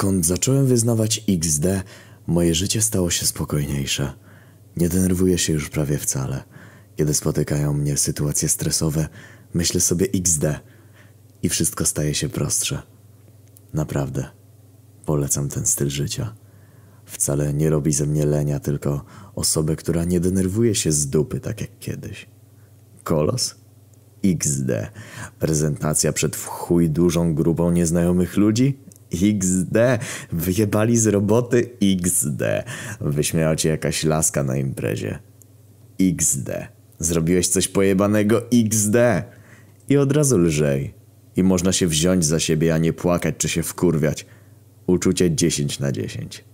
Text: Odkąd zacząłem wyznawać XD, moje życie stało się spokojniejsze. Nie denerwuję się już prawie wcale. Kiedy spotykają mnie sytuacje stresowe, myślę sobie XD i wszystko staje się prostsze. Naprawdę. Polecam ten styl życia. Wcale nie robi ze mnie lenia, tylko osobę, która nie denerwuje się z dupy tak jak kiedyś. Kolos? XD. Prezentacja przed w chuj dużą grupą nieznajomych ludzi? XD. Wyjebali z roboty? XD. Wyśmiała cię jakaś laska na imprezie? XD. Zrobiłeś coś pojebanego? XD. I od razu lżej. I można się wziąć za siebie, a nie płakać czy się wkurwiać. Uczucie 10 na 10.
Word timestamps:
Odkąd 0.00 0.26
zacząłem 0.26 0.66
wyznawać 0.66 1.24
XD, 1.28 1.66
moje 2.26 2.54
życie 2.54 2.82
stało 2.82 3.10
się 3.10 3.26
spokojniejsze. 3.26 4.12
Nie 4.76 4.88
denerwuję 4.88 5.38
się 5.38 5.52
już 5.52 5.68
prawie 5.68 5.98
wcale. 5.98 6.44
Kiedy 6.96 7.14
spotykają 7.14 7.72
mnie 7.72 7.96
sytuacje 7.96 8.48
stresowe, 8.48 9.08
myślę 9.54 9.80
sobie 9.80 10.06
XD 10.14 10.44
i 11.42 11.48
wszystko 11.48 11.84
staje 11.84 12.14
się 12.14 12.28
prostsze. 12.28 12.82
Naprawdę. 13.74 14.26
Polecam 15.04 15.48
ten 15.48 15.66
styl 15.66 15.88
życia. 15.90 16.34
Wcale 17.04 17.54
nie 17.54 17.70
robi 17.70 17.92
ze 17.92 18.06
mnie 18.06 18.26
lenia, 18.26 18.60
tylko 18.60 19.04
osobę, 19.34 19.76
która 19.76 20.04
nie 20.04 20.20
denerwuje 20.20 20.74
się 20.74 20.92
z 20.92 21.06
dupy 21.06 21.40
tak 21.40 21.60
jak 21.60 21.78
kiedyś. 21.78 22.26
Kolos? 23.04 23.54
XD. 24.24 24.70
Prezentacja 25.38 26.12
przed 26.12 26.36
w 26.36 26.46
chuj 26.46 26.90
dużą 26.90 27.34
grupą 27.34 27.70
nieznajomych 27.70 28.36
ludzi? 28.36 28.78
XD. 29.12 29.76
Wyjebali 30.32 30.96
z 30.96 31.06
roboty? 31.06 31.70
XD. 31.82 32.42
Wyśmiała 33.00 33.56
cię 33.56 33.68
jakaś 33.68 34.04
laska 34.04 34.42
na 34.42 34.56
imprezie? 34.56 35.18
XD. 36.00 36.50
Zrobiłeś 36.98 37.48
coś 37.48 37.68
pojebanego? 37.68 38.42
XD. 38.52 38.96
I 39.88 39.96
od 39.96 40.12
razu 40.12 40.38
lżej. 40.38 40.94
I 41.36 41.42
można 41.42 41.72
się 41.72 41.86
wziąć 41.86 42.24
za 42.24 42.40
siebie, 42.40 42.74
a 42.74 42.78
nie 42.78 42.92
płakać 42.92 43.34
czy 43.38 43.48
się 43.48 43.62
wkurwiać. 43.62 44.26
Uczucie 44.86 45.34
10 45.34 45.78
na 45.78 45.92
10. 45.92 46.44